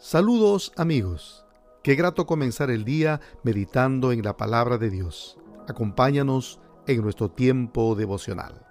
[0.00, 1.44] Saludos amigos.
[1.82, 5.36] Qué grato comenzar el día meditando en la palabra de Dios.
[5.66, 8.64] Acompáñanos en nuestro tiempo devocional.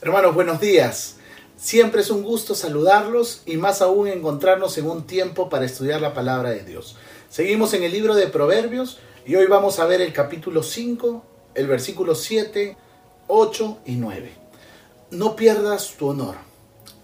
[0.00, 1.18] Hermanos, buenos días.
[1.56, 6.12] Siempre es un gusto saludarlos y más aún encontrarnos en un tiempo para estudiar la
[6.12, 6.96] palabra de Dios.
[7.30, 11.68] Seguimos en el libro de Proverbios y hoy vamos a ver el capítulo 5, el
[11.68, 12.76] versículo 7,
[13.28, 14.32] 8 y 9.
[15.12, 16.34] No pierdas tu honor.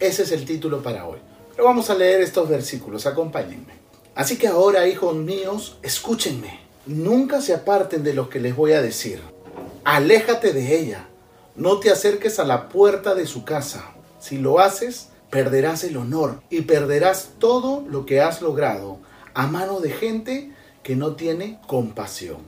[0.01, 1.19] Ese es el título para hoy.
[1.55, 3.75] Pero vamos a leer estos versículos, acompáñenme.
[4.17, 6.61] Así que ahora, hijos míos, escúchenme.
[6.87, 9.21] Nunca se aparten de lo que les voy a decir.
[9.85, 11.09] Aléjate de ella.
[11.55, 13.95] No te acerques a la puerta de su casa.
[14.19, 18.99] Si lo haces, perderás el honor y perderás todo lo que has logrado
[19.33, 20.53] a mano de gente
[20.83, 22.39] que no tiene compasión.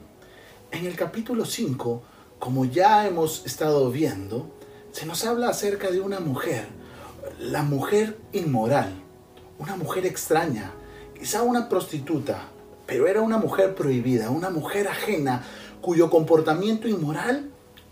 [0.72, 2.02] En el capítulo 5,
[2.40, 4.50] como ya hemos estado viendo,
[4.90, 6.66] se nos habla acerca de una mujer
[7.38, 8.92] la mujer inmoral,
[9.58, 10.72] una mujer extraña,
[11.18, 12.48] quizá una prostituta,
[12.86, 15.44] pero era una mujer prohibida, una mujer ajena
[15.80, 17.50] cuyo comportamiento inmoral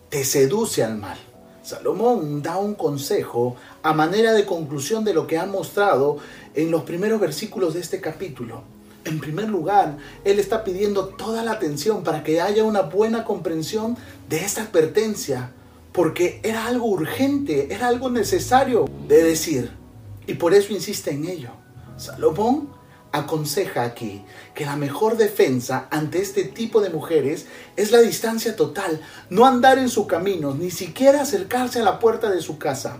[0.09, 1.19] te seduce al mal.
[1.63, 6.19] Salomón da un consejo a manera de conclusión de lo que ha mostrado
[6.55, 8.63] en los primeros versículos de este capítulo.
[9.05, 13.97] En primer lugar, él está pidiendo toda la atención para que haya una buena comprensión
[14.29, 15.53] de esta advertencia
[15.93, 19.84] porque era algo urgente, era algo necesario de decir.
[20.27, 21.51] Y por eso insiste en ello.
[21.97, 22.71] Salomón
[23.13, 29.01] aconseja aquí que la mejor defensa ante este tipo de mujeres es la distancia total,
[29.31, 32.99] no andar en su camino, ni siquiera acercarse a la puerta de su casa.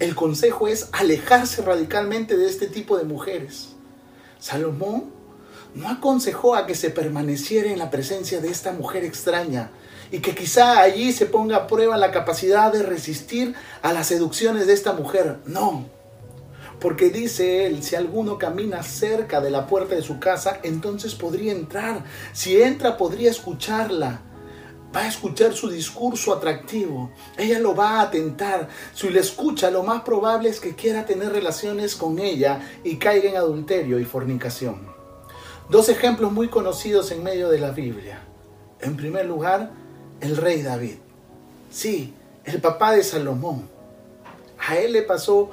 [0.00, 3.70] El consejo es alejarse radicalmente de este tipo de mujeres.
[4.38, 5.12] Salomón
[5.74, 9.70] no aconsejó a que se permaneciera en la presencia de esta mujer extraña,
[10.10, 14.66] y que quizá allí se ponga a prueba la capacidad de resistir a las seducciones
[14.66, 15.38] de esta mujer.
[15.46, 15.86] No,
[16.80, 21.52] porque dice él, si alguno camina cerca de la puerta de su casa, entonces podría
[21.52, 22.04] entrar.
[22.32, 24.22] Si entra, podría escucharla.
[24.94, 27.10] Va a escuchar su discurso atractivo.
[27.36, 28.68] Ella lo va a atentar.
[28.94, 33.28] Si le escucha, lo más probable es que quiera tener relaciones con ella y caiga
[33.30, 34.86] en adulterio y fornicación.
[35.68, 38.20] Dos ejemplos muy conocidos en medio de la Biblia.
[38.80, 39.70] En primer lugar,
[40.20, 40.96] el rey David.
[41.70, 42.14] Sí,
[42.44, 43.68] el papá de Salomón.
[44.68, 45.50] A él le pasó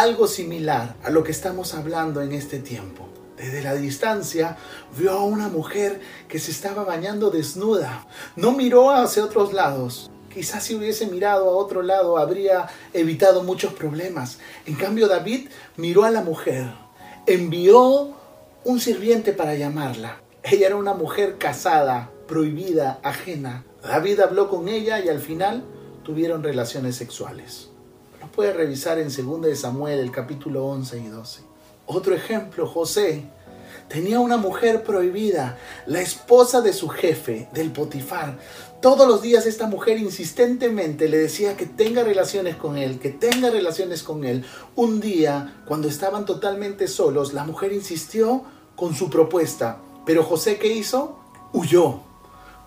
[0.00, 3.08] algo similar a lo que estamos hablando en este tiempo.
[3.36, 4.56] Desde la distancia
[4.96, 8.06] vio a una mujer que se estaba bañando desnuda.
[8.36, 10.10] No miró hacia otros lados.
[10.32, 14.38] Quizás si hubiese mirado a otro lado habría evitado muchos problemas.
[14.66, 16.66] En cambio David miró a la mujer.
[17.26, 18.14] Envió
[18.64, 20.20] un sirviente para llamarla.
[20.42, 23.64] Ella era una mujer casada, prohibida, ajena.
[23.82, 25.64] David habló con ella y al final
[26.02, 27.70] tuvieron relaciones sexuales.
[28.24, 31.40] Lo puede revisar en 2 Samuel, el capítulo 11 y 12.
[31.84, 33.22] Otro ejemplo, José
[33.86, 38.38] tenía una mujer prohibida, la esposa de su jefe, del Potifar.
[38.80, 43.50] Todos los días esta mujer insistentemente le decía que tenga relaciones con él, que tenga
[43.50, 44.42] relaciones con él.
[44.74, 48.42] Un día, cuando estaban totalmente solos, la mujer insistió
[48.74, 49.80] con su propuesta.
[50.06, 51.18] Pero José, ¿qué hizo?
[51.52, 52.00] Huyó,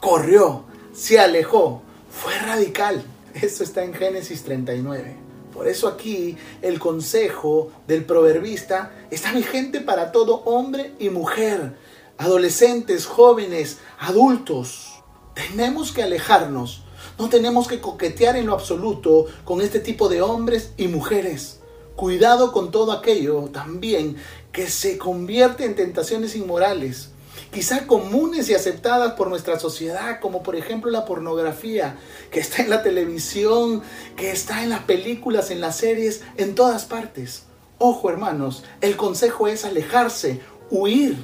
[0.01, 1.81] corrió, se alejó,
[2.11, 3.03] fue radical.
[3.33, 5.26] Eso está en Génesis 39.
[5.57, 11.75] Por eso aquí el consejo del proverbista está vigente para todo hombre y mujer,
[12.19, 15.01] adolescentes, jóvenes, adultos.
[15.33, 16.83] Tenemos que alejarnos,
[17.17, 21.59] no tenemos que coquetear en lo absoluto con este tipo de hombres y mujeres.
[21.95, 24.15] Cuidado con todo aquello también
[24.51, 27.09] que se convierte en tentaciones inmorales
[27.51, 31.97] quizá comunes y aceptadas por nuestra sociedad, como por ejemplo la pornografía,
[32.31, 33.81] que está en la televisión,
[34.15, 37.43] que está en las películas, en las series, en todas partes.
[37.79, 41.17] Ojo hermanos, el consejo es alejarse, huir.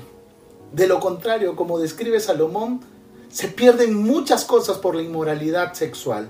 [0.72, 2.82] De lo contrario, como describe Salomón,
[3.30, 6.30] se pierden muchas cosas por la inmoralidad sexual,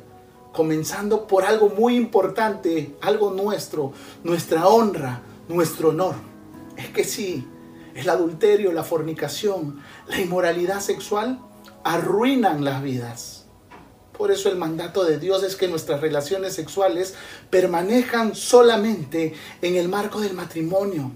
[0.54, 3.92] comenzando por algo muy importante, algo nuestro,
[4.24, 6.16] nuestra honra, nuestro honor.
[6.78, 7.46] Es que sí,
[7.96, 11.40] el adulterio, la fornicación, la inmoralidad sexual
[11.84, 13.46] arruinan las vidas.
[14.18, 17.16] Por eso el mandato de Dios es que nuestras relaciones sexuales
[17.50, 21.12] permanezcan solamente en el marco del matrimonio.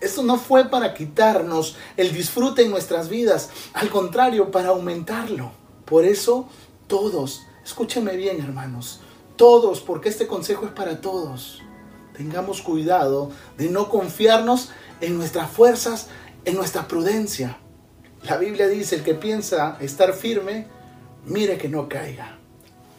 [0.00, 5.52] Esto no fue para quitarnos el disfrute en nuestras vidas, al contrario, para aumentarlo.
[5.84, 6.48] Por eso
[6.86, 9.00] todos, escúchenme bien hermanos,
[9.36, 11.62] todos, porque este consejo es para todos,
[12.16, 14.70] tengamos cuidado de no confiarnos
[15.00, 16.08] en nuestras fuerzas,
[16.44, 17.58] en nuestra prudencia.
[18.22, 20.66] La Biblia dice, el que piensa estar firme,
[21.24, 22.38] mire que no caiga.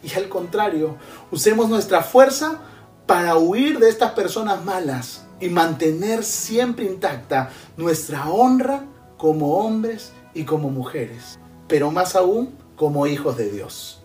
[0.02, 0.96] Y al contrario,
[1.30, 2.60] usemos nuestra fuerza
[3.06, 8.84] para huir de estas personas malas y mantener siempre intacta nuestra honra
[9.16, 11.38] como hombres y como mujeres,
[11.68, 14.02] pero más aún como hijos de Dios.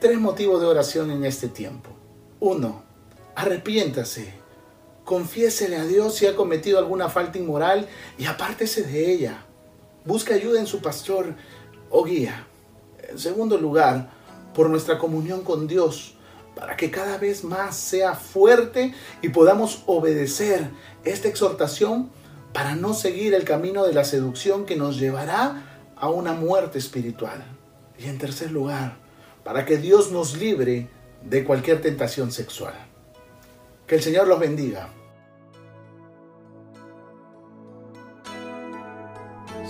[0.00, 1.90] Tres motivos de oración en este tiempo.
[2.40, 2.82] Uno,
[3.34, 4.32] arrepiéntase,
[5.04, 7.88] confiésele a Dios si ha cometido alguna falta inmoral
[8.18, 9.44] y apártese de ella.
[10.04, 11.34] Busque ayuda en su pastor
[11.90, 12.46] o guía.
[13.08, 14.10] En segundo lugar,
[14.54, 16.14] por nuestra comunión con Dios,
[16.54, 20.70] para que cada vez más sea fuerte y podamos obedecer
[21.04, 22.10] esta exhortación
[22.52, 27.42] para no seguir el camino de la seducción que nos llevará a una muerte espiritual.
[27.98, 28.96] Y en tercer lugar,
[29.44, 30.88] para que Dios nos libre
[31.22, 32.91] de cualquier tentación sexual.
[33.86, 34.88] Que el Señor los bendiga.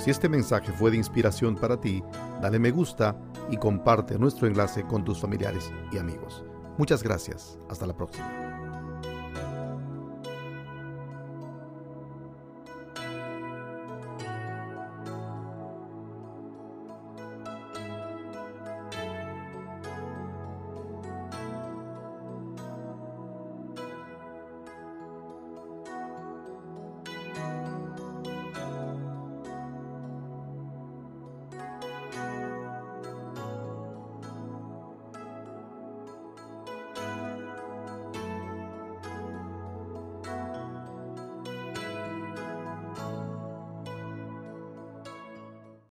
[0.02, 2.02] Si este mensaje fue de inspiración para ti,
[2.40, 3.16] dale me gusta
[3.50, 6.44] y comparte nuestro enlace con tus familiares y amigos.
[6.76, 7.56] Muchas gracias.
[7.70, 8.41] Hasta la próxima.